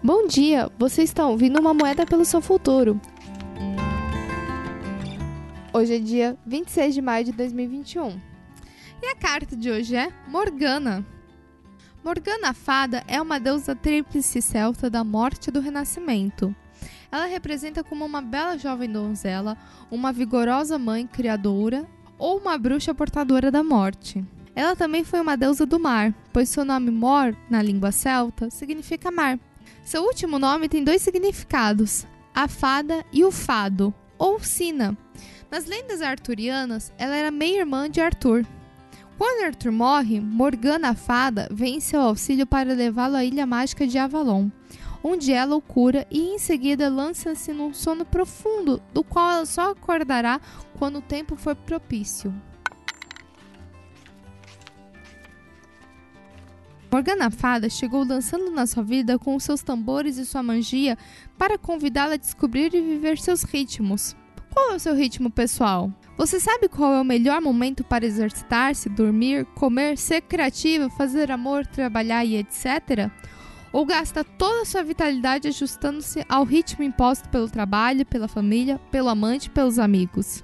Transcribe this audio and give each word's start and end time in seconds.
Bom 0.00 0.28
dia, 0.28 0.70
você 0.78 1.02
está 1.02 1.26
ouvindo 1.26 1.58
uma 1.58 1.74
moeda 1.74 2.06
pelo 2.06 2.24
seu 2.24 2.40
futuro. 2.40 3.00
Hoje 5.72 5.96
é 5.96 5.98
dia 5.98 6.38
26 6.46 6.94
de 6.94 7.02
maio 7.02 7.24
de 7.24 7.32
2021. 7.32 8.20
E 9.02 9.06
a 9.06 9.16
carta 9.16 9.56
de 9.56 9.68
hoje 9.68 9.96
é 9.96 10.12
Morgana. 10.28 11.04
Morgana 12.04 12.50
a 12.50 12.54
Fada 12.54 13.02
é 13.08 13.20
uma 13.20 13.40
deusa 13.40 13.74
tríplice 13.74 14.40
celta 14.40 14.88
da 14.88 15.02
morte 15.02 15.48
e 15.48 15.50
do 15.50 15.58
renascimento. 15.58 16.54
Ela 17.10 17.26
representa 17.26 17.82
como 17.82 18.04
uma 18.04 18.22
bela 18.22 18.56
jovem 18.56 18.88
donzela, 18.88 19.58
uma 19.90 20.12
vigorosa 20.12 20.78
mãe 20.78 21.08
criadora 21.08 21.84
ou 22.16 22.38
uma 22.38 22.56
bruxa 22.56 22.94
portadora 22.94 23.50
da 23.50 23.64
morte. 23.64 24.24
Ela 24.54 24.76
também 24.76 25.02
foi 25.02 25.20
uma 25.20 25.36
deusa 25.36 25.66
do 25.66 25.78
mar, 25.80 26.14
pois 26.32 26.48
seu 26.48 26.64
nome 26.64 26.92
Mor, 26.92 27.36
na 27.50 27.60
língua 27.60 27.90
celta, 27.90 28.48
significa 28.48 29.10
mar. 29.10 29.40
Seu 29.88 30.02
último 30.02 30.38
nome 30.38 30.68
tem 30.68 30.84
dois 30.84 31.00
significados: 31.00 32.06
a 32.34 32.46
fada 32.46 33.02
e 33.10 33.24
o 33.24 33.30
fado, 33.30 33.94
ou 34.18 34.38
sina. 34.38 34.94
Nas 35.50 35.64
lendas 35.64 36.02
arturianas, 36.02 36.92
ela 36.98 37.16
era 37.16 37.30
meia-irmã 37.30 37.88
de 37.88 37.98
Arthur. 37.98 38.44
Quando 39.16 39.46
Arthur 39.46 39.72
morre, 39.72 40.20
Morgana 40.20 40.90
a 40.90 40.94
fada 40.94 41.48
vem 41.50 41.76
em 41.76 41.80
seu 41.80 42.02
auxílio 42.02 42.46
para 42.46 42.74
levá-lo 42.74 43.16
à 43.16 43.24
ilha 43.24 43.46
mágica 43.46 43.86
de 43.86 43.96
Avalon, 43.96 44.50
onde 45.02 45.32
ela 45.32 45.56
o 45.56 45.62
cura 45.62 46.06
e 46.10 46.34
em 46.34 46.38
seguida 46.38 46.90
lança-se 46.90 47.50
num 47.54 47.72
sono 47.72 48.04
profundo, 48.04 48.82
do 48.92 49.02
qual 49.02 49.30
ela 49.30 49.46
só 49.46 49.70
acordará 49.70 50.38
quando 50.78 50.98
o 50.98 51.02
tempo 51.02 51.34
for 51.34 51.56
propício. 51.56 52.30
Morgana 56.90 57.30
Fada 57.30 57.68
chegou 57.68 58.06
dançando 58.06 58.50
na 58.50 58.66
sua 58.66 58.82
vida 58.82 59.18
com 59.18 59.38
seus 59.38 59.62
tambores 59.62 60.16
e 60.16 60.24
sua 60.24 60.42
magia 60.42 60.96
para 61.36 61.58
convidá-la 61.58 62.14
a 62.14 62.18
descobrir 62.18 62.74
e 62.74 62.80
viver 62.80 63.18
seus 63.18 63.42
ritmos. 63.42 64.16
Qual 64.50 64.72
é 64.72 64.74
o 64.74 64.78
seu 64.78 64.94
ritmo 64.94 65.30
pessoal? 65.30 65.92
Você 66.16 66.40
sabe 66.40 66.66
qual 66.66 66.94
é 66.94 67.00
o 67.00 67.04
melhor 67.04 67.42
momento 67.42 67.84
para 67.84 68.06
exercitar-se, 68.06 68.88
dormir, 68.88 69.44
comer, 69.54 69.98
ser 69.98 70.22
criativa, 70.22 70.88
fazer 70.88 71.30
amor, 71.30 71.66
trabalhar 71.66 72.24
e 72.24 72.36
etc? 72.36 73.10
Ou 73.70 73.84
gasta 73.84 74.24
toda 74.24 74.62
a 74.62 74.64
sua 74.64 74.82
vitalidade 74.82 75.46
ajustando-se 75.46 76.24
ao 76.26 76.42
ritmo 76.42 76.82
imposto 76.82 77.28
pelo 77.28 77.50
trabalho, 77.50 78.06
pela 78.06 78.26
família, 78.26 78.80
pelo 78.90 79.10
amante, 79.10 79.50
pelos 79.50 79.78
amigos? 79.78 80.42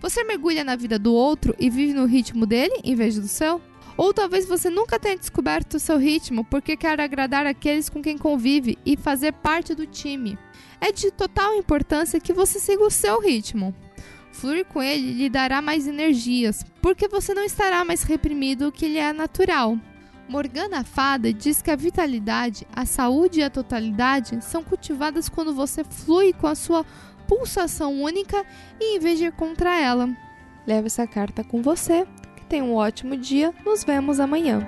Você 0.00 0.24
mergulha 0.24 0.64
na 0.64 0.74
vida 0.74 0.98
do 0.98 1.14
outro 1.14 1.54
e 1.60 1.70
vive 1.70 1.94
no 1.94 2.06
ritmo 2.06 2.44
dele 2.44 2.80
em 2.82 2.96
vez 2.96 3.16
do 3.18 3.28
seu? 3.28 3.62
Ou 3.96 4.12
talvez 4.12 4.46
você 4.46 4.68
nunca 4.68 4.98
tenha 4.98 5.16
descoberto 5.16 5.74
o 5.74 5.80
seu 5.80 5.96
ritmo 5.96 6.44
porque 6.44 6.76
quer 6.76 7.00
agradar 7.00 7.46
aqueles 7.46 7.88
com 7.88 8.02
quem 8.02 8.18
convive 8.18 8.78
e 8.84 8.96
fazer 8.96 9.32
parte 9.32 9.74
do 9.74 9.86
time. 9.86 10.38
É 10.80 10.92
de 10.92 11.10
total 11.10 11.54
importância 11.54 12.20
que 12.20 12.32
você 12.32 12.58
siga 12.58 12.84
o 12.84 12.90
seu 12.90 13.20
ritmo. 13.20 13.74
Fluir 14.32 14.66
com 14.66 14.82
ele 14.82 15.12
lhe 15.14 15.30
dará 15.30 15.62
mais 15.62 15.88
energias, 15.88 16.62
porque 16.82 17.08
você 17.08 17.32
não 17.32 17.42
estará 17.42 17.82
mais 17.84 18.02
reprimido, 18.02 18.68
o 18.68 18.72
que 18.72 18.86
lhe 18.86 18.98
é 18.98 19.10
natural. 19.10 19.78
Morgana 20.28 20.84
Fada 20.84 21.32
diz 21.32 21.62
que 21.62 21.70
a 21.70 21.76
vitalidade, 21.76 22.66
a 22.74 22.84
saúde 22.84 23.40
e 23.40 23.42
a 23.42 23.48
totalidade 23.48 24.44
são 24.44 24.62
cultivadas 24.62 25.28
quando 25.30 25.54
você 25.54 25.84
flui 25.84 26.34
com 26.34 26.48
a 26.48 26.54
sua 26.54 26.84
pulsação 27.26 28.02
única 28.02 28.44
e 28.78 28.96
em 28.96 29.00
vez 29.00 29.18
de 29.18 29.26
ir 29.26 29.32
contra 29.32 29.80
ela. 29.80 30.08
Leve 30.66 30.88
essa 30.88 31.06
carta 31.06 31.42
com 31.42 31.62
você. 31.62 32.06
Tenha 32.48 32.64
um 32.64 32.74
ótimo 32.74 33.16
dia. 33.16 33.52
Nos 33.64 33.84
vemos 33.84 34.20
amanhã. 34.20 34.66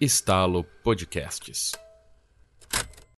Estalo 0.00 0.64
Podcasts. 0.82 1.81